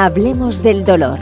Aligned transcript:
Hablemos 0.00 0.62
del 0.62 0.84
dolor. 0.84 1.18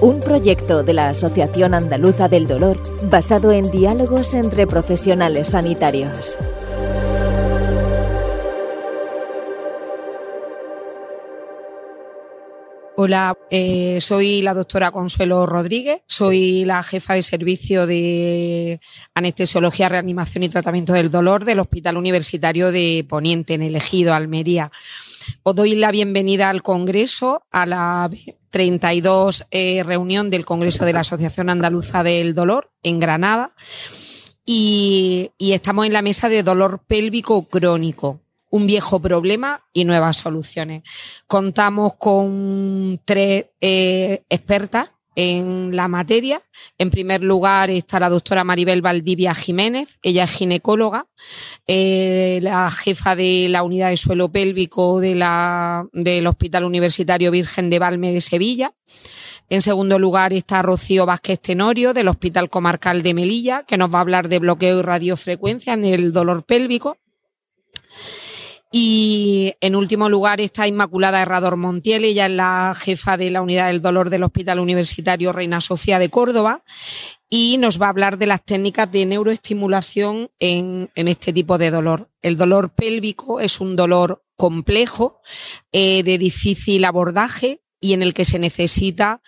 Un 0.00 0.20
proyecto 0.20 0.82
de 0.82 0.94
la 0.94 1.10
Asociación 1.10 1.74
Andaluza 1.74 2.30
del 2.30 2.46
Dolor 2.46 2.78
basado 3.10 3.52
en 3.52 3.70
diálogos 3.70 4.32
entre 4.32 4.66
profesionales 4.66 5.48
sanitarios. 5.48 6.38
Hola, 12.94 13.38
eh, 13.50 13.98
soy 14.02 14.42
la 14.42 14.52
doctora 14.52 14.90
Consuelo 14.90 15.46
Rodríguez, 15.46 16.02
soy 16.06 16.66
la 16.66 16.82
jefa 16.82 17.14
de 17.14 17.22
servicio 17.22 17.86
de 17.86 18.80
anestesiología, 19.14 19.88
reanimación 19.88 20.44
y 20.44 20.50
tratamiento 20.50 20.92
del 20.92 21.10
dolor 21.10 21.46
del 21.46 21.60
Hospital 21.60 21.96
Universitario 21.96 22.70
de 22.70 23.06
Poniente, 23.08 23.54
en 23.54 23.62
el 23.62 23.76
Ejido, 23.76 24.12
Almería. 24.12 24.70
Os 25.42 25.54
doy 25.54 25.74
la 25.74 25.90
bienvenida 25.90 26.50
al 26.50 26.62
Congreso, 26.62 27.46
a 27.50 27.64
la 27.64 28.10
32 28.50 29.46
eh, 29.50 29.82
reunión 29.84 30.28
del 30.28 30.44
Congreso 30.44 30.84
de 30.84 30.92
la 30.92 31.00
Asociación 31.00 31.48
Andaluza 31.48 32.02
del 32.02 32.34
Dolor 32.34 32.72
en 32.82 32.98
Granada. 32.98 33.54
y 34.44 35.30
estamos 35.38 35.86
en 35.86 35.94
la 35.94 36.02
mesa 36.02 36.28
de 36.28 36.42
dolor 36.42 36.84
pélvico 36.86 37.48
crónico 37.48 38.20
un 38.52 38.66
viejo 38.66 39.00
problema 39.00 39.64
y 39.72 39.84
nuevas 39.84 40.18
soluciones. 40.18 40.82
Contamos 41.26 41.94
con 41.98 43.00
tres 43.04 43.46
eh, 43.60 44.22
expertas 44.28 44.92
en 45.14 45.74
la 45.74 45.88
materia. 45.88 46.42
En 46.76 46.90
primer 46.90 47.22
lugar 47.22 47.70
está 47.70 47.98
la 47.98 48.10
doctora 48.10 48.44
Maribel 48.44 48.82
Valdivia 48.82 49.34
Jiménez, 49.34 49.98
ella 50.02 50.24
es 50.24 50.30
ginecóloga, 50.30 51.06
eh, 51.66 52.40
la 52.42 52.70
jefa 52.70 53.16
de 53.16 53.48
la 53.48 53.62
unidad 53.62 53.88
de 53.88 53.96
suelo 53.96 54.30
pélvico 54.30 55.00
del 55.00 56.26
Hospital 56.26 56.64
Universitario 56.64 57.30
Virgen 57.30 57.70
de 57.70 57.78
Valme 57.78 58.12
de 58.12 58.20
Sevilla. 58.20 58.74
En 59.48 59.62
segundo 59.62 59.98
lugar 59.98 60.34
está 60.34 60.60
Rocío 60.60 61.06
Vázquez 61.06 61.40
Tenorio 61.40 61.94
del 61.94 62.08
Hospital 62.08 62.50
Comarcal 62.50 63.02
de 63.02 63.14
Melilla, 63.14 63.64
que 63.64 63.78
nos 63.78 63.92
va 63.92 63.98
a 63.98 64.02
hablar 64.02 64.28
de 64.28 64.38
bloqueo 64.40 64.78
y 64.78 64.82
radiofrecuencia 64.82 65.72
en 65.72 65.86
el 65.86 66.12
dolor 66.12 66.44
pélvico. 66.44 66.98
En 69.62 69.76
último 69.76 70.08
lugar 70.08 70.40
está 70.40 70.66
Inmaculada 70.66 71.22
Herrador 71.22 71.56
Montiel, 71.56 72.02
ella 72.02 72.26
es 72.26 72.32
la 72.32 72.74
jefa 72.76 73.16
de 73.16 73.30
la 73.30 73.42
unidad 73.42 73.68
del 73.68 73.80
dolor 73.80 74.10
del 74.10 74.24
Hospital 74.24 74.58
Universitario 74.58 75.32
Reina 75.32 75.60
Sofía 75.60 76.00
de 76.00 76.10
Córdoba 76.10 76.64
y 77.30 77.58
nos 77.58 77.80
va 77.80 77.86
a 77.86 77.90
hablar 77.90 78.18
de 78.18 78.26
las 78.26 78.44
técnicas 78.44 78.90
de 78.90 79.06
neuroestimulación 79.06 80.32
en, 80.40 80.90
este 80.96 81.32
tipo 81.32 81.58
de 81.58 81.70
dolor. 81.70 82.10
El 82.22 82.36
dolor 82.36 82.74
pélvico 82.74 83.38
es 83.38 83.60
un 83.60 83.76
dolor 83.76 84.24
complejo, 84.36 85.20
eh, 85.70 86.02
de 86.02 86.18
difícil 86.18 86.84
abordaje 86.84 87.62
y 87.80 87.92
en 87.92 88.02
el 88.02 88.14
que 88.14 88.24
se 88.24 88.40
necesita 88.40 89.22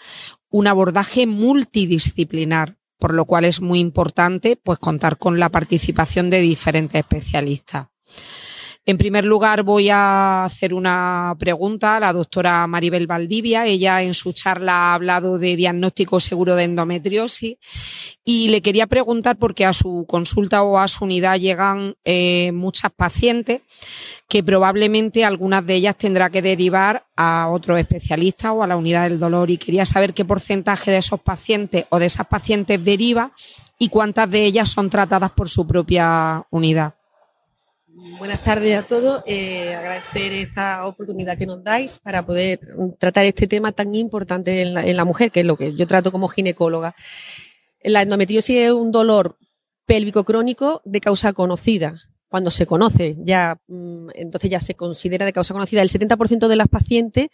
un 0.50 0.66
abordaje 0.66 1.28
multidisciplinar 1.28 2.76
por 2.98 3.14
lo 3.14 3.24
cual 3.24 3.44
es 3.44 3.60
muy 3.60 3.78
importante 3.78 4.56
pues 4.56 4.80
contar 4.80 5.16
con 5.16 5.38
la 5.38 5.50
participación 5.50 6.28
de 6.28 6.40
diferentes 6.40 6.98
especialistas. 6.98 7.86
En 8.86 8.98
primer 8.98 9.24
lugar, 9.24 9.62
voy 9.62 9.88
a 9.88 10.44
hacer 10.44 10.74
una 10.74 11.34
pregunta 11.38 11.96
a 11.96 12.00
la 12.00 12.12
doctora 12.12 12.66
Maribel 12.66 13.06
Valdivia. 13.06 13.64
Ella 13.64 14.02
en 14.02 14.12
su 14.12 14.34
charla 14.34 14.76
ha 14.76 14.94
hablado 14.94 15.38
de 15.38 15.56
diagnóstico 15.56 16.20
seguro 16.20 16.54
de 16.54 16.64
endometriosis 16.64 17.56
y 18.26 18.48
le 18.48 18.60
quería 18.60 18.86
preguntar 18.86 19.38
porque 19.38 19.64
a 19.64 19.72
su 19.72 20.04
consulta 20.06 20.62
o 20.62 20.78
a 20.78 20.86
su 20.88 21.04
unidad 21.04 21.38
llegan 21.38 21.94
eh, 22.04 22.52
muchas 22.52 22.90
pacientes 22.90 23.62
que 24.28 24.42
probablemente 24.42 25.24
algunas 25.24 25.64
de 25.64 25.76
ellas 25.76 25.96
tendrá 25.96 26.28
que 26.28 26.42
derivar 26.42 27.06
a 27.16 27.48
otro 27.50 27.78
especialista 27.78 28.52
o 28.52 28.62
a 28.62 28.66
la 28.66 28.76
unidad 28.76 29.08
del 29.08 29.18
dolor 29.18 29.50
y 29.50 29.56
quería 29.56 29.86
saber 29.86 30.12
qué 30.12 30.26
porcentaje 30.26 30.90
de 30.90 30.98
esos 30.98 31.20
pacientes 31.22 31.86
o 31.88 31.98
de 31.98 32.06
esas 32.06 32.26
pacientes 32.26 32.84
deriva 32.84 33.32
y 33.78 33.88
cuántas 33.88 34.30
de 34.30 34.44
ellas 34.44 34.68
son 34.68 34.90
tratadas 34.90 35.30
por 35.30 35.48
su 35.48 35.66
propia 35.66 36.46
unidad. 36.50 36.94
Buenas 38.18 38.42
tardes 38.42 38.76
a 38.76 38.86
todos. 38.86 39.22
Eh, 39.26 39.74
agradecer 39.74 40.32
esta 40.32 40.86
oportunidad 40.86 41.36
que 41.36 41.46
nos 41.46 41.64
dais 41.64 41.98
para 41.98 42.24
poder 42.24 42.60
tratar 42.98 43.24
este 43.24 43.46
tema 43.46 43.72
tan 43.72 43.94
importante 43.94 44.62
en 44.62 44.96
la, 44.96 45.04
mujer, 45.04 45.30
que 45.30 45.40
es 45.40 45.46
lo 45.46 45.56
que 45.56 45.74
yo 45.74 45.86
trato 45.86 46.12
como 46.12 46.28
ginecóloga. 46.28 46.94
La 47.82 48.02
endometriosis 48.02 48.56
es 48.56 48.72
un 48.72 48.92
dolor 48.92 49.36
pélvico 49.86 50.24
crónico 50.24 50.80
de 50.84 51.00
causa 51.00 51.32
conocida. 51.32 52.00
Cuando 52.28 52.50
se 52.50 52.66
conoce, 52.66 53.16
ya 53.18 53.58
mm, 53.68 54.08
entonces 54.14 54.50
ya 54.50 54.60
se 54.60 54.74
considera 54.74 55.24
de 55.24 55.32
causa 55.32 55.54
conocida. 55.54 55.82
El 55.82 55.90
70% 55.90 56.48
de 56.48 56.56
las 56.56 56.68
pacientes 56.68 57.28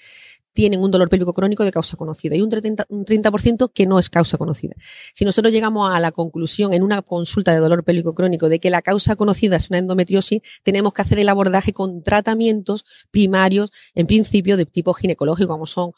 tienen 0.52 0.82
un 0.82 0.90
dolor 0.90 1.08
pélvico 1.08 1.32
crónico 1.32 1.64
de 1.64 1.70
causa 1.70 1.96
conocida 1.96 2.36
y 2.36 2.42
un 2.42 2.50
30%, 2.50 2.86
un 2.88 3.04
30 3.04 3.30
que 3.72 3.86
no 3.86 3.98
es 3.98 4.10
causa 4.10 4.38
conocida. 4.38 4.74
Si 5.14 5.24
nosotros 5.24 5.52
llegamos 5.52 5.92
a 5.92 6.00
la 6.00 6.12
conclusión 6.12 6.72
en 6.72 6.82
una 6.82 7.02
consulta 7.02 7.52
de 7.52 7.58
dolor 7.58 7.84
pélvico 7.84 8.14
crónico 8.14 8.48
de 8.48 8.58
que 8.58 8.70
la 8.70 8.82
causa 8.82 9.16
conocida 9.16 9.56
es 9.56 9.70
una 9.70 9.78
endometriosis, 9.78 10.40
tenemos 10.62 10.92
que 10.92 11.02
hacer 11.02 11.18
el 11.18 11.28
abordaje 11.28 11.72
con 11.72 12.02
tratamientos 12.02 12.84
primarios, 13.10 13.70
en 13.94 14.06
principio 14.06 14.56
de 14.56 14.66
tipo 14.66 14.92
ginecológico, 14.94 15.52
como 15.52 15.66
son 15.66 15.92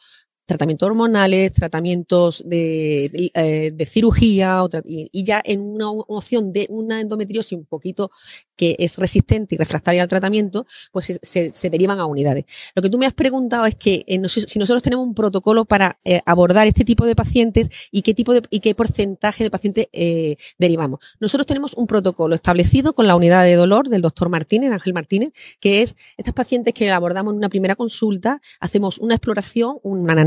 tratamientos 0.47 0.87
hormonales, 0.87 1.53
tratamientos 1.53 2.43
de, 2.47 3.31
eh, 3.35 3.87
cirugía 3.87 4.63
y, 4.85 5.25
ya 5.25 5.41
en 5.45 5.61
una 5.61 5.91
opción 5.91 6.53
de 6.53 6.67
una 6.69 7.01
endometriosis 7.01 7.57
un 7.57 7.65
poquito 7.65 8.11
que 8.57 8.77
es 8.79 8.97
resistente 8.97 9.55
y 9.55 9.59
refractaria 9.59 10.03
al 10.03 10.09
tratamiento, 10.09 10.67
pues 10.93 11.19
se, 11.23 11.71
derivan 11.71 11.99
a 11.99 12.07
unidades. 12.07 12.45
Lo 12.75 12.83
que 12.83 12.91
tú 12.91 12.99
me 12.99 13.07
has 13.07 13.15
preguntado 13.15 13.67
es 13.67 13.75
que 13.75 14.05
eh, 14.07 14.21
si 14.29 14.59
nosotros 14.59 14.83
tenemos 14.83 15.07
un 15.07 15.15
protocolo 15.15 15.65
para 15.65 15.99
eh, 16.05 16.21
abordar 16.27 16.67
este 16.67 16.85
tipo 16.85 17.07
de 17.07 17.17
pacientes 17.17 17.69
y 17.91 18.03
qué 18.03 18.15
tipo 18.15 18.35
de, 18.35 18.43
y 18.51 18.61
qué 18.61 18.75
porcentaje 18.75 19.45
de 19.45 19.51
pacientes 19.51 19.89
derivamos. 20.59 21.01
Nosotros 21.21 21.47
tenemos 21.47 21.75
un 21.75 21.87
protocolo 21.87 22.35
establecido 22.35 22.95
con 22.95 23.07
la 23.07 23.17
unidad 23.17 23.45
de 23.45 23.55
dolor 23.55 23.89
del 23.89 24.03
doctor 24.03 24.29
Martínez, 24.29 24.73
Ángel 24.73 24.95
Martínez, 24.95 25.33
que 25.61 25.83
es 25.83 25.95
estas 26.17 26.35
pacientes 26.35 26.75
que 26.75 26.91
abordamos 26.91 27.33
en 27.33 27.39
una 27.39 27.49
primera 27.49 27.77
consulta, 27.77 28.41
hacemos 28.61 28.99
una 28.99 29.15
exploración, 29.15 29.79
una 29.83 30.25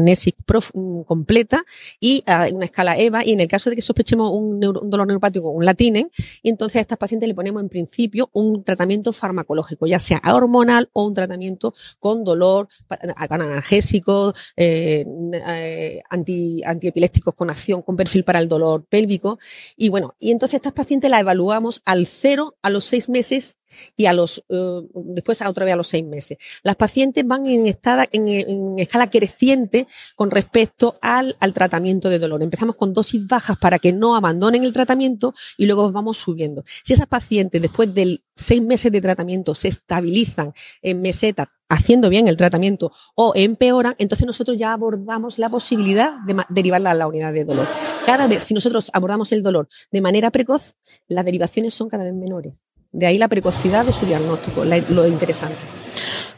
Mm, 0.73 1.01
completa 1.01 1.63
y 1.99 2.23
uh, 2.27 2.55
una 2.55 2.65
escala 2.65 2.97
EVA 2.97 3.25
y 3.25 3.31
en 3.31 3.39
el 3.39 3.47
caso 3.47 3.69
de 3.69 3.75
que 3.75 3.81
sospechemos 3.81 4.31
un, 4.31 4.59
dolor 4.59 5.07
neuropático, 5.07 5.49
un 5.49 5.65
latinen, 5.65 6.09
entonces 6.43 6.77
a 6.77 6.81
estas 6.81 6.97
pacientes 6.97 7.27
le 7.27 7.35
ponemos 7.35 7.61
en 7.61 7.69
principio 7.69 8.29
un 8.33 8.63
tratamiento 8.63 9.11
farmacológico, 9.13 9.87
ya 9.87 9.99
sea 9.99 10.21
hormonal 10.25 10.89
o 10.93 11.05
un 11.05 11.13
tratamiento 11.13 11.73
con 11.99 12.23
dolor, 12.23 12.67
con 12.87 13.41
analgésicos, 13.41 14.33
eh, 14.55 15.05
eh, 15.47 16.01
anti, 16.09 16.63
antiepilépticos 16.63 17.33
con 17.33 17.49
acción, 17.49 17.81
con 17.81 17.95
perfil 17.95 18.23
para 18.23 18.39
el 18.39 18.47
dolor 18.47 18.85
pélvico. 18.85 19.39
Y 19.75 19.89
bueno, 19.89 20.15
y 20.19 20.31
entonces 20.31 20.55
estas 20.55 20.73
pacientes 20.73 21.09
la 21.09 21.19
evaluamos 21.19 21.81
al 21.85 22.05
cero 22.05 22.55
a 22.61 22.69
los 22.69 22.85
seis 22.85 23.09
meses 23.09 23.57
y 23.95 24.05
a 24.05 24.13
los 24.13 24.43
eh, 24.49 24.81
después 24.93 25.41
a 25.41 25.49
otra 25.49 25.65
vez 25.65 25.73
a 25.73 25.77
los 25.77 25.87
seis 25.87 26.05
meses. 26.05 26.37
Las 26.63 26.75
pacientes 26.75 27.25
van 27.25 27.47
en, 27.47 27.65
en, 27.65 28.79
escala 28.79 29.09
creciente 29.09 29.87
con 30.15 30.31
respecto 30.31 30.97
al, 31.01 31.35
al, 31.39 31.53
tratamiento 31.53 32.09
de 32.09 32.19
dolor. 32.19 32.43
Empezamos 32.43 32.75
con 32.75 32.93
dosis 32.93 33.25
bajas 33.27 33.57
para 33.57 33.79
que 33.79 33.93
no 33.93 34.15
abandonen 34.15 34.63
el 34.63 34.73
tratamiento 34.73 35.33
y 35.57 35.65
luego 35.65 35.91
vamos 35.91 36.17
subiendo. 36.17 36.63
Si 36.83 36.93
esas 36.93 37.07
pacientes 37.07 37.61
después 37.61 37.93
de 37.93 38.21
seis 38.35 38.61
meses 38.61 38.91
de 38.91 39.01
tratamiento 39.01 39.55
se 39.55 39.69
estabilizan 39.69 40.53
en 40.81 41.01
meseta 41.01 41.51
haciendo 41.69 42.09
bien 42.09 42.27
el 42.27 42.37
tratamiento 42.37 42.91
o 43.15 43.33
empeoran, 43.35 43.95
entonces 43.97 44.27
nosotros 44.27 44.57
ya 44.57 44.73
abordamos 44.73 45.39
la 45.39 45.49
posibilidad 45.49 46.13
de 46.25 46.43
derivarla 46.49 46.91
a 46.91 46.93
la 46.93 47.07
unidad 47.07 47.33
de 47.33 47.45
dolor. 47.45 47.67
Cada 48.05 48.27
vez, 48.27 48.43
si 48.43 48.53
nosotros 48.53 48.91
abordamos 48.93 49.31
el 49.31 49.41
dolor 49.41 49.67
de 49.91 50.01
manera 50.01 50.31
precoz, 50.31 50.75
las 51.07 51.25
derivaciones 51.25 51.73
son 51.73 51.89
cada 51.89 52.03
vez 52.03 52.13
menores. 52.13 52.64
De 52.95 53.05
ahí 53.05 53.17
la 53.17 53.27
precocidad 53.27 53.85
de 53.85 53.91
su 53.91 54.05
diagnóstico, 54.05 54.63
lo 54.63 55.05
interesante. 55.05 55.59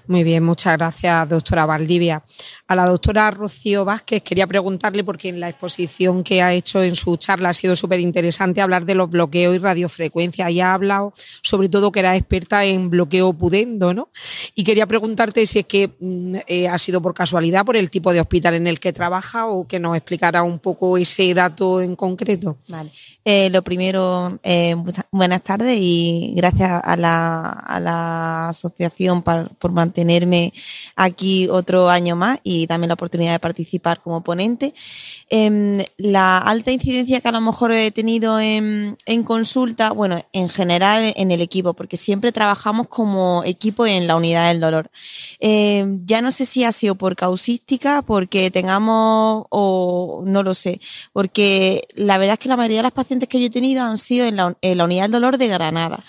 Muy 0.07 0.24
bien, 0.24 0.42
muchas 0.42 0.77
gracias, 0.77 1.27
doctora 1.27 1.65
Valdivia. 1.65 2.24
A 2.65 2.75
la 2.77 2.86
doctora 2.86 3.30
Rocío 3.30 3.83
Vázquez 3.83 4.24
quería 4.24 4.48
preguntarle, 4.48 5.04
porque 5.04 5.27
en 5.27 5.42
la 5.42 5.50
exposición 5.50 6.24
que 6.24 6.42
ha 6.42 6.54
hecho 6.54 6.81
en 6.81 6.95
su 6.95 7.18
charla 7.18 7.50
ha 7.50 7.54
sido 7.54 7.75
súper 7.75 8.00
interesante 8.00 8.62
hablar 8.62 8.86
de 8.86 8.95
los 8.95 9.09
bloqueos 9.09 9.54
y 9.54 9.57
radiofrecuencia. 9.57 10.50
Y 10.50 10.62
ha 10.62 10.74
hablado, 10.74 11.12
sobre 11.44 11.68
todo, 11.68 11.92
que 11.92 12.00
era 12.00 12.15
experta 12.15 12.63
en 12.63 12.89
bloqueo 12.89 13.33
pudendo, 13.33 13.94
¿no? 13.94 14.09
Y 14.56 14.63
quería 14.63 14.88
preguntarte 14.88 15.45
si 15.45 15.59
es 15.59 15.65
que 15.65 15.92
mm, 16.00 16.36
eh, 16.48 16.69
ha 16.69 16.77
sido 16.77 17.01
por 17.01 17.13
casualidad, 17.13 17.65
por 17.65 17.75
el 17.75 17.89
tipo 17.89 18.13
de 18.13 18.21
hospital 18.21 18.54
en 18.54 18.68
el 18.68 18.80
que 18.80 18.94
trabaja 18.94 19.48
o 19.48 19.68
que 19.68 19.77
nos 19.77 19.98
explicara 19.98 20.42
un 20.42 20.59
poco 20.59 20.98
ese 20.98 21.33
dato 21.33 21.81
en 21.81 21.98
concreto. 21.98 22.59
Vale. 22.69 22.89
Eh, 23.25 23.50
lo 23.50 23.62
primero, 23.62 24.39
eh, 24.42 24.74
buenas 25.12 25.44
tardes 25.44 25.77
y 25.77 26.33
gracias 26.38 26.80
a 26.81 26.95
la, 26.95 27.42
a 27.42 27.80
la 27.81 28.50
asociación 28.50 29.21
por 29.21 29.71
mantener 29.74 29.97
tenerme 29.98 30.54
aquí 30.96 31.48
otro 31.50 31.90
año 31.90 32.16
más 32.16 32.40
y 32.44 32.68
darme 32.68 32.86
la 32.86 32.94
oportunidad 32.94 33.32
de 33.32 33.40
participar 33.40 34.00
como 34.00 34.24
ponente. 34.24 34.76
Em, 35.28 35.80
la 35.98 36.38
alta 36.38 36.72
incidencia 36.72 37.20
que 37.20 37.28
a 37.28 37.32
lo 37.32 37.42
mejor 37.42 37.72
he 37.72 37.90
tenido 37.90 38.40
en, 38.40 38.96
consulta, 39.26 39.92
bueno, 39.94 40.20
en 40.34 40.50
general 40.50 41.14
en 41.16 41.32
el 41.32 41.42
equipo, 41.42 41.74
porque 41.74 41.98
siempre 41.98 42.32
trabajamos 42.32 42.88
como 42.90 43.42
equipo 43.44 43.88
en 43.88 44.06
la 44.06 44.16
unidad 44.16 44.50
del 44.50 44.60
dolor. 44.60 44.92
Em, 45.40 46.00
ya 46.06 46.22
no 46.22 46.30
sé 46.32 46.46
si 46.46 46.64
ha 46.64 46.72
sido 46.72 46.94
por 46.94 47.16
causística, 47.16 48.04
porque 48.04 48.52
tengamos, 48.52 49.48
o 49.50 50.22
no 50.28 50.44
lo 50.44 50.54
sé, 50.54 50.80
porque 51.12 51.88
la 51.96 52.20
verdad 52.20 52.34
es 52.34 52.40
que 52.40 52.50
la 52.50 52.58
mayoría 52.58 52.78
de 52.78 52.84
las 52.84 52.92
pacientes 52.92 53.28
que 53.28 53.40
yo 53.40 53.48
he 53.48 53.50
tenido 53.50 53.84
han 53.84 53.98
sido 53.98 54.28
en 54.28 54.38
en 54.62 54.78
la 54.78 54.86
unidad 54.86 55.06
del 55.06 55.14
dolor 55.14 55.38
de 55.40 55.48
Granada. 55.48 56.00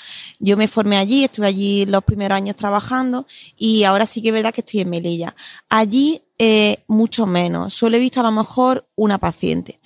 Yo 0.41 0.57
me 0.59 0.69
formé 0.69 0.99
allí, 0.99 1.25
estuve 1.25 1.47
allí 1.47 1.87
los 1.87 2.05
primeros 2.05 2.37
años 2.37 2.55
trabajando 2.55 3.27
y 3.57 3.78
ahora 3.85 4.07
sí 4.07 4.23
que 4.23 4.29
es 4.29 4.35
verdad 4.35 4.53
que 4.53 4.61
estoy 4.61 4.81
en 4.81 4.91
Melilla. 4.91 5.35
Allí 5.69 6.23
eh, 6.39 6.85
mucho 6.87 7.27
menos. 7.27 7.75
Solo 7.75 7.97
he 7.97 8.01
visto 8.01 8.21
a 8.21 8.23
lo 8.23 8.31
mejor 8.31 8.89
una 8.97 9.19
paciente. 9.19 9.81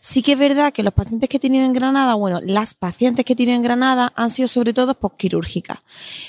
Sí 0.00 0.22
que 0.22 0.32
es 0.32 0.38
verdad 0.38 0.72
que 0.72 0.82
los 0.82 0.92
pacientes 0.92 1.28
que 1.28 1.38
he 1.38 1.40
tenido 1.40 1.64
en 1.64 1.72
Granada, 1.72 2.14
bueno, 2.14 2.40
las 2.44 2.74
pacientes 2.74 3.24
que 3.24 3.32
he 3.32 3.36
tenido 3.36 3.56
en 3.56 3.62
Granada 3.62 4.12
han 4.16 4.30
sido 4.30 4.48
sobre 4.48 4.72
todo 4.72 4.94
postquirúrgicas. 4.94 5.78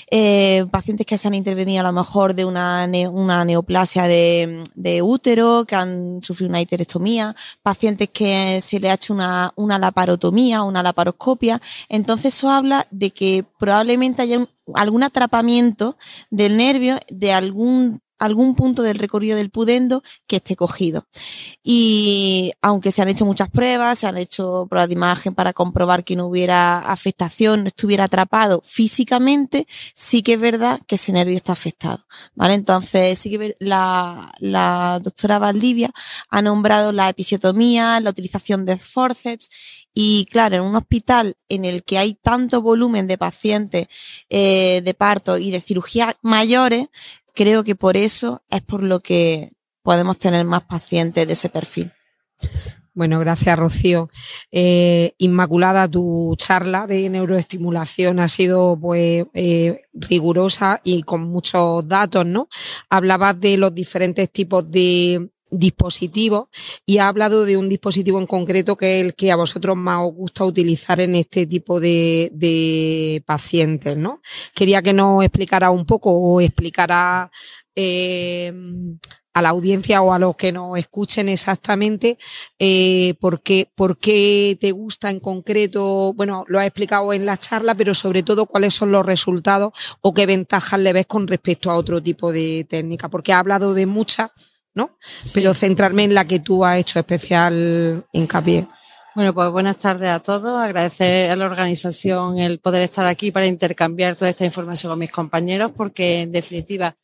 Eh, 0.10 0.66
pacientes 0.72 1.06
que 1.06 1.18
se 1.18 1.28
han 1.28 1.34
intervenido 1.34 1.82
a 1.82 1.84
lo 1.84 1.94
mejor 1.94 2.34
de 2.34 2.46
una, 2.46 2.88
una 3.12 3.46
neoplasia 3.46 4.04
de, 4.04 4.64
de, 4.76 5.02
útero, 5.02 5.66
que 5.66 5.76
han 5.76 6.22
sufrido 6.22 6.50
una 6.50 6.62
histerectomía, 6.62 7.36
pacientes 7.62 8.10
que 8.10 8.62
se 8.62 8.80
le 8.80 8.90
ha 8.90 8.96
hecho 8.96 9.14
una, 9.14 9.52
una 9.56 9.78
laparotomía, 9.78 10.64
una 10.64 10.84
laparoscopia. 10.84 11.62
Entonces 11.88 12.36
eso 12.36 12.50
habla 12.50 12.88
de 12.92 13.12
que 13.12 13.46
probablemente 13.58 14.22
haya 14.22 14.46
algún 14.74 15.04
atrapamiento 15.04 15.98
del 16.30 16.58
nervio 16.58 16.98
de 17.10 17.34
algún 17.34 18.02
algún 18.20 18.56
punto 18.56 18.84
del 18.84 19.00
recorrido 19.00 19.38
del 19.38 19.50
pudendo 19.50 20.04
que 20.28 20.38
esté 20.38 20.56
cogido. 20.56 21.08
Y 21.64 22.52
aunque 22.62 22.92
se 22.92 23.02
han 23.02 23.10
hecho 23.10 23.26
muchas 23.26 23.50
pruebas, 23.50 24.00
se 24.00 24.08
han 24.08 24.18
hecho 24.18 24.68
pruebas 24.70 24.90
de 24.90 24.94
imagen 24.94 25.34
para 25.34 25.54
comprobar 25.54 26.04
que 26.04 26.16
no 26.16 26.28
hubiera 26.28 26.80
afectación, 26.80 27.64
no 27.64 27.68
estuviera 27.68 28.04
atrapado 28.06 28.62
físicamente, 28.64 29.68
sí 29.94 30.22
que 30.22 30.34
es 30.34 30.40
verdad 30.40 30.80
que 30.88 30.96
ese 30.96 31.12
nervio 31.12 31.36
está 31.36 31.54
afectado. 31.54 32.06
¿Vale? 32.36 32.54
Entonces, 32.54 33.18
sí 33.18 33.32
que 33.32 33.56
la, 33.60 34.32
la 34.40 35.00
doctora 35.02 35.40
Valdivia 35.40 35.92
ha 36.30 36.42
nombrado 36.42 36.92
la 36.92 37.10
episiotomía, 37.10 38.00
la 38.00 38.10
utilización 38.10 38.66
de 38.66 38.78
forceps 38.78 39.50
y 40.02 40.26
claro, 40.32 40.56
en 40.56 40.62
un 40.62 40.76
hospital 40.76 41.36
en 41.50 41.66
el 41.66 41.84
que 41.84 41.98
hay 41.98 42.14
tanto 42.14 42.62
volumen 42.62 43.08
de 43.08 43.18
pacientes 43.18 43.88
eh, 44.30 44.82
de 44.84 44.94
parto 44.94 45.38
y 45.38 45.52
de 45.52 45.62
cirugía 45.62 46.18
mayores, 46.22 46.88
creo 47.34 47.64
que 47.64 47.76
por 47.76 47.98
eso 47.98 48.44
es 48.50 48.62
por 48.62 48.84
lo 48.84 49.00
que 49.00 49.52
podemos 49.82 50.18
tener 50.18 50.46
más 50.46 50.64
pacientes 50.64 51.26
de 51.26 51.34
ese 51.34 51.50
perfil. 51.50 51.92
Bueno, 52.94 53.20
gracias 53.20 53.58
Rocío. 53.58 54.10
Eh, 54.52 55.14
Inmaculada, 55.20 55.88
tu 55.88 56.36
charla 56.38 56.86
de 56.86 57.10
neuroestimulación 57.10 58.20
ha 58.20 58.28
sido 58.28 58.78
pues 58.80 59.26
eh, 59.34 59.84
rigurosa 59.94 60.82
y 60.84 61.04
con 61.04 61.22
muchos 61.24 61.88
datos, 61.88 62.26
¿no? 62.26 62.50
Hablabas 62.90 63.40
de 63.40 63.58
los 63.58 63.74
diferentes 63.74 64.30
tipos 64.30 64.70
de 64.70 65.30
dispositivos 65.52 66.48
y 66.86 66.98
ha 66.98 67.08
hablado 67.08 67.46
de 67.46 67.58
un 67.58 67.70
dispositivo 67.70 68.20
en 68.20 68.28
concreto 68.28 68.76
que 68.76 69.00
es 69.00 69.06
el 69.06 69.16
que 69.16 69.32
a 69.32 69.36
vosotros 69.36 69.76
más 69.76 70.06
os 70.06 70.14
gusta 70.14 70.46
utilizar 70.46 71.00
en 71.00 71.16
este 71.16 71.48
tipo 71.48 71.80
de, 71.80 72.30
de 72.34 73.24
pacientes, 73.26 73.98
¿no? 73.98 74.22
Quería 74.54 74.82
que 74.82 74.94
nos 74.94 75.24
explicara 75.24 75.72
un 75.72 75.86
poco 75.86 76.12
o 76.12 76.42
explicara 76.42 77.32
eh, 77.76 78.54
a 79.34 79.42
la 79.42 79.50
audiencia 79.50 80.02
o 80.02 80.14
a 80.14 80.20
los 80.20 80.36
que 80.36 80.52
nos 80.52 80.78
escuchen 80.78 81.30
exactamente 81.30 82.18
eh, 82.58 83.14
por, 83.20 83.42
qué, 83.42 83.72
por 83.74 83.98
qué 83.98 84.58
te 84.60 84.72
gusta 84.72 85.10
en 85.10 85.20
concreto, 85.20 86.14
bueno, 86.14 86.46
lo 86.48 86.60
has 86.60 86.66
explicado 86.66 87.14
en 87.14 87.26
la 87.26 87.38
charla, 87.38 87.76
pero 87.76 87.94
sobre 87.94 88.24
todo 88.24 88.48
cuáles 88.48 88.74
son 88.74 88.92
los 88.92 89.06
resultados 89.06 89.72
o 90.02 90.14
qué 90.14 90.26
ventajas 90.26 90.80
le 90.80 90.94
ves 90.94 91.06
con 91.06 91.28
respecto 91.28 91.72
a 91.72 91.76
otro 91.76 92.02
tipo 92.02 92.32
de 92.32 92.66
técnica, 92.68 93.10
porque 93.10 93.34
ha 93.34 93.40
hablado 93.40 93.74
de 93.74 93.86
muchas 93.86 94.32
¿no? 94.80 94.92
Pero 95.34 95.54
centrarme 95.54 96.06
en 96.06 96.14
la 96.14 96.26
que 96.26 96.40
tú 96.40 96.64
has 96.64 96.80
hecho 96.80 97.00
especial 97.00 98.06
hincapié. 98.14 98.66
Bueno, 99.14 99.34
pues 99.34 99.50
buenas 99.50 99.78
tardes 99.78 100.10
a 100.10 100.20
todos. 100.20 100.58
Agradecer 100.58 101.30
a 101.30 101.36
la 101.36 101.46
organización 101.46 102.40
el 102.40 102.60
poder 102.60 102.84
estar 102.84 103.06
aquí 103.06 103.32
para 103.32 103.46
intercambiar 103.46 104.16
toda 104.16 104.30
esta 104.30 104.46
información 104.46 104.92
con 104.92 105.00
mis 105.00 105.12
compañeros, 105.12 105.72
porque 105.76 106.22
en 106.22 106.32
definitiva 106.32 106.96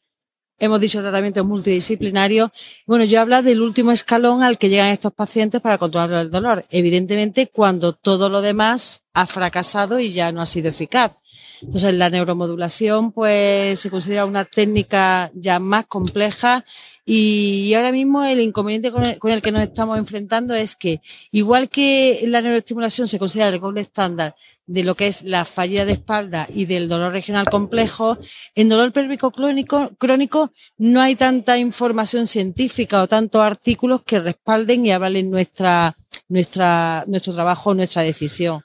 hemos 0.58 0.80
dicho 0.80 1.02
tratamiento 1.02 1.44
multidisciplinario. 1.44 2.54
Bueno, 2.88 3.04
yo 3.04 3.20
hablo 3.20 3.42
del 3.42 3.62
último 3.62 3.92
escalón 3.92 4.42
al 4.42 4.58
que 4.58 4.70
llegan 4.70 4.92
estos 4.92 5.12
pacientes 5.12 5.60
para 5.60 5.78
controlar 5.78 6.14
el 6.14 6.32
dolor. 6.32 6.64
Evidentemente, 6.70 7.48
cuando 7.48 7.92
todo 7.92 8.30
lo 8.30 8.42
demás 8.42 9.02
ha 9.14 9.26
fracasado 9.26 10.00
y 10.00 10.14
ya 10.14 10.32
no 10.32 10.42
ha 10.42 10.46
sido 10.46 10.70
eficaz. 10.70 11.18
Entonces, 11.62 11.94
la 11.96 12.10
neuromodulación, 12.10 13.12
pues, 13.12 13.80
se 13.80 13.90
considera 13.90 14.26
una 14.26 14.46
técnica 14.46 15.32
ya 15.34 15.60
más 15.60 15.86
compleja 15.88 16.64
y 17.08 17.72
ahora 17.76 17.92
mismo 17.92 18.24
el 18.24 18.40
inconveniente 18.40 18.92
con 18.92 19.32
el, 19.32 19.42
que 19.44 19.52
nos 19.52 19.62
estamos 19.62 20.00
enfrentando 20.00 20.56
es 20.56 20.76
que, 20.76 21.02
igual 21.32 21.70
que 21.70 22.24
la 22.28 22.42
neuroestimulación 22.42 23.08
se 23.08 23.20
considera 23.20 23.50
el 23.50 23.60
gold 23.60 23.78
estándar 23.78 24.36
de 24.66 24.84
lo 24.84 24.96
que 24.96 25.06
es 25.06 25.22
la 25.22 25.46
falla 25.46 25.86
de 25.86 25.92
espalda 25.92 26.48
y 26.52 26.66
del 26.66 26.90
dolor 26.90 27.14
regional 27.14 27.48
complejo, 27.48 28.18
en 28.56 28.70
dolor 28.70 28.92
pélvico 28.92 29.30
crónico, 29.30 29.92
crónico 30.00 30.52
no 30.80 31.00
hay 31.00 31.16
tanta 31.16 31.60
información 31.60 32.26
científica 32.26 33.04
o 33.04 33.08
tantos 33.08 33.44
artículos 33.44 34.02
que 34.02 34.20
respalden 34.20 34.84
y 34.88 34.92
avalen 34.92 35.30
nuestra, 35.30 35.96
nuestra, 36.28 37.04
nuestro 37.06 37.36
trabajo, 37.36 37.76
nuestra 37.76 38.02
decisión. 38.02 38.64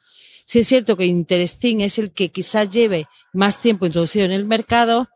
Si 0.50 0.58
es 0.58 0.66
cierto 0.66 0.96
que 0.96 1.06
Interesting 1.06 1.80
es 1.80 2.00
el 2.00 2.10
que 2.10 2.30
quizás 2.30 2.70
lleve 2.70 3.06
más 3.32 3.60
tiempo 3.60 3.86
introducido 3.86 4.24
en 4.24 4.32
el 4.32 4.46
mercado, 4.46 5.08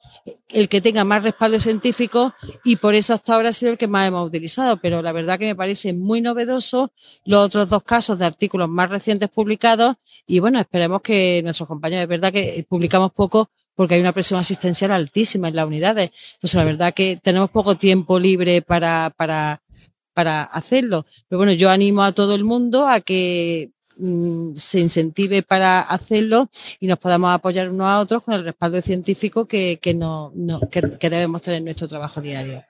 el 0.48 0.68
que 0.68 0.80
tenga 0.80 1.02
más 1.02 1.24
respaldo 1.24 1.58
científico 1.58 2.32
y 2.62 2.76
por 2.76 2.94
eso 2.94 3.14
hasta 3.14 3.34
ahora 3.34 3.48
ha 3.48 3.52
sido 3.52 3.72
el 3.72 3.76
que 3.76 3.88
más 3.88 4.06
hemos 4.06 4.28
utilizado. 4.28 4.76
Pero 4.76 5.02
la 5.02 5.10
verdad 5.10 5.36
que 5.36 5.46
me 5.46 5.56
parece 5.56 5.92
muy 5.92 6.20
novedoso 6.20 6.92
los 7.24 7.46
otros 7.46 7.68
dos 7.68 7.82
casos 7.82 8.20
de 8.20 8.26
artículos 8.26 8.68
más 8.68 8.90
recientes 8.90 9.28
publicados 9.28 9.96
y 10.24 10.38
bueno, 10.38 10.60
esperemos 10.60 11.02
que 11.02 11.40
nuestros 11.42 11.68
compañeros, 11.68 12.04
es 12.04 12.08
verdad 12.08 12.32
que 12.32 12.64
publicamos 12.68 13.10
poco 13.10 13.50
porque 13.74 13.94
hay 13.94 14.00
una 14.02 14.12
presión 14.12 14.38
asistencial 14.38 14.92
altísima 14.92 15.48
en 15.48 15.56
las 15.56 15.66
unidades. 15.66 16.12
Entonces, 16.34 16.54
la 16.54 16.64
verdad 16.64 16.94
que 16.94 17.18
tenemos 17.20 17.50
poco 17.50 17.76
tiempo 17.76 18.20
libre 18.20 18.62
para, 18.62 19.12
para, 19.16 19.64
para 20.12 20.44
hacerlo. 20.44 21.06
Pero 21.28 21.38
bueno, 21.38 21.54
yo 21.54 21.70
animo 21.70 22.04
a 22.04 22.12
todo 22.12 22.36
el 22.36 22.44
mundo 22.44 22.86
a 22.86 23.00
que 23.00 23.73
Mm, 23.96 24.54
se 24.56 24.80
incentive 24.80 25.42
para 25.42 25.80
hacerlo 25.80 26.48
y 26.80 26.86
nos 26.86 26.98
podamos 26.98 27.32
apoyar 27.32 27.70
unos 27.70 27.86
a 27.86 28.00
otros 28.00 28.22
con 28.22 28.34
el 28.34 28.44
respaldo 28.44 28.82
científico 28.82 29.46
que, 29.46 29.78
que, 29.80 29.94
no, 29.94 30.32
que, 30.70 31.10
debemos 31.10 31.42
tener 31.42 31.58
en 31.58 31.64
nuestro 31.64 31.86
trabajo 31.86 32.20
diario. 32.20 32.64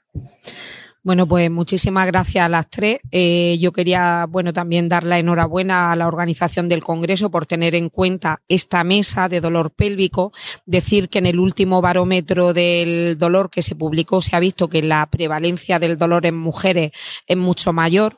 Bueno, 1.02 1.26
pues 1.26 1.50
muchísimas 1.50 2.06
gracias 2.06 2.44
a 2.44 2.48
las 2.48 2.68
tres. 2.68 2.98
Eh, 3.10 3.58
yo 3.60 3.72
quería, 3.72 4.26
bueno, 4.28 4.52
también 4.54 4.88
dar 4.88 5.04
la 5.04 5.18
enhorabuena 5.18 5.92
a 5.92 5.96
la 5.96 6.08
organización 6.08 6.68
del 6.68 6.82
Congreso 6.82 7.30
por 7.30 7.44
tener 7.44 7.74
en 7.74 7.90
cuenta 7.90 8.42
esta 8.48 8.84
mesa 8.84 9.28
de 9.28 9.40
dolor 9.40 9.70
pélvico. 9.70 10.32
Decir 10.64 11.10
que 11.10 11.18
en 11.18 11.26
el 11.26 11.38
último 11.38 11.82
barómetro 11.82 12.54
del 12.54 13.18
dolor 13.18 13.50
que 13.50 13.60
se 13.60 13.76
publicó 13.76 14.22
se 14.22 14.34
ha 14.34 14.40
visto 14.40 14.68
que 14.68 14.82
la 14.82 15.06
prevalencia 15.10 15.78
del 15.78 15.98
dolor 15.98 16.24
en 16.24 16.36
mujeres 16.36 16.92
es 17.26 17.36
mucho 17.36 17.74
mayor, 17.74 18.16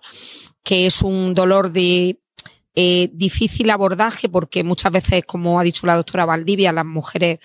que 0.63 0.87
es 0.87 1.03
un 1.03 1.35
dolor 1.35 1.73
de 1.73 2.21
eh, 2.79 3.09
difícil 3.15 3.71
abordaje 3.71 4.29
porque 4.29 4.63
muchas 4.63 4.93
veces, 4.93 5.25
como 5.25 5.59
ha 5.59 5.65
dicho 5.65 5.87
la 5.87 5.97
doctora 5.97 6.27
Valdivia, 6.27 6.73
las 6.73 6.85
mujeres 6.85 7.39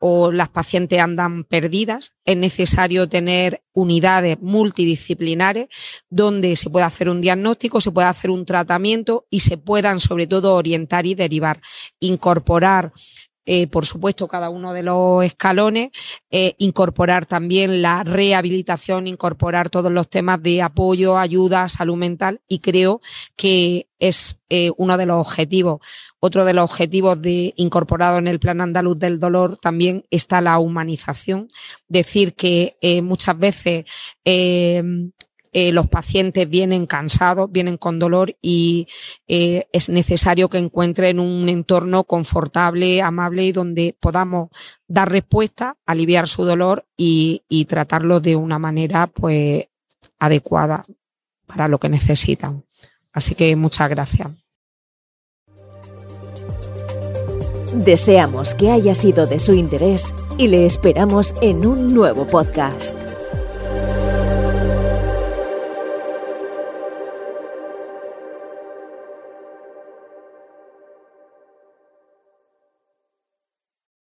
o 0.00 0.32
las 0.32 0.48
pacientes 0.48 0.98
andan 0.98 1.44
perdidas. 1.44 2.14
Es 2.24 2.36
necesario 2.36 3.08
tener 3.08 3.62
unidades 3.72 4.38
multidisciplinares 4.40 5.68
donde 6.10 6.56
se 6.56 6.68
pueda 6.68 6.86
hacer 6.86 7.08
un 7.08 7.20
diagnóstico, 7.20 7.80
se 7.80 7.92
pueda 7.92 8.08
hacer 8.08 8.30
un 8.30 8.44
tratamiento 8.44 9.26
y 9.30 9.40
se 9.40 9.56
puedan 9.56 10.00
sobre 10.00 10.26
todo 10.26 10.56
orientar 10.56 11.06
y 11.06 11.14
derivar, 11.14 11.60
incorporar 12.00 12.92
eh, 13.44 13.66
por 13.66 13.86
supuesto, 13.86 14.28
cada 14.28 14.50
uno 14.50 14.72
de 14.72 14.84
los 14.84 15.24
escalones, 15.24 15.90
eh, 16.30 16.54
incorporar 16.58 17.26
también 17.26 17.82
la 17.82 18.04
rehabilitación, 18.04 19.08
incorporar 19.08 19.68
todos 19.68 19.90
los 19.90 20.08
temas 20.08 20.40
de 20.42 20.62
apoyo, 20.62 21.18
ayuda, 21.18 21.68
salud 21.68 21.96
mental 21.96 22.40
y 22.46 22.60
creo 22.60 23.00
que 23.34 23.88
es 23.98 24.38
eh, 24.48 24.70
uno 24.76 24.96
de 24.96 25.06
los 25.06 25.26
objetivos. 25.26 25.80
Otro 26.20 26.44
de 26.44 26.52
los 26.52 26.70
objetivos 26.70 27.20
de 27.20 27.52
incorporado 27.56 28.18
en 28.18 28.28
el 28.28 28.38
Plan 28.38 28.60
Andaluz 28.60 28.98
del 28.98 29.18
Dolor 29.18 29.56
también 29.56 30.04
está 30.10 30.40
la 30.40 30.58
humanización. 30.58 31.48
Decir 31.88 32.34
que 32.34 32.76
muchas 33.02 33.38
veces 33.38 33.84
eh, 35.52 35.70
los 35.72 35.86
pacientes 35.86 36.48
vienen 36.48 36.86
cansados, 36.86 37.52
vienen 37.52 37.76
con 37.76 37.98
dolor 37.98 38.36
y 38.40 38.88
eh, 39.28 39.66
es 39.72 39.88
necesario 39.88 40.48
que 40.48 40.58
encuentren 40.58 41.20
un 41.20 41.48
entorno 41.48 42.04
confortable, 42.04 43.02
amable 43.02 43.44
y 43.44 43.52
donde 43.52 43.94
podamos 44.00 44.48
dar 44.88 45.10
respuesta, 45.10 45.76
aliviar 45.84 46.26
su 46.26 46.44
dolor 46.44 46.86
y, 46.96 47.42
y 47.48 47.66
tratarlo 47.66 48.20
de 48.20 48.36
una 48.36 48.58
manera 48.58 49.08
pues 49.08 49.66
adecuada 50.18 50.82
para 51.46 51.68
lo 51.68 51.78
que 51.78 51.88
necesitan. 51.88 52.64
Así 53.12 53.34
que 53.34 53.54
muchas 53.56 53.90
gracias. 53.90 54.30
Deseamos 57.74 58.54
que 58.54 58.70
haya 58.70 58.94
sido 58.94 59.26
de 59.26 59.38
su 59.38 59.54
interés 59.54 60.14
y 60.38 60.48
le 60.48 60.66
esperamos 60.66 61.34
en 61.40 61.66
un 61.66 61.94
nuevo 61.94 62.26
podcast. 62.26 63.01